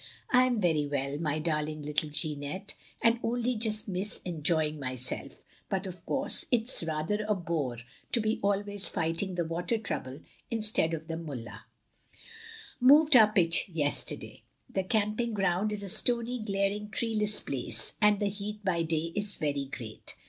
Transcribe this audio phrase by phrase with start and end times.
[0.31, 5.85] I am very well, my darling little Jeannette, and only just miss enjoying myself; but
[5.85, 7.77] of course it 's rather a bore
[8.11, 11.65] to be always fighting the water trouble instead of the Mullah...
[12.27, 12.79] *'...
[12.91, 14.41] Moved our pitch yesterday.
[14.67, 19.37] The camping ground is a stony glaring treeless place, and the heat by day is
[19.37, 20.15] very great.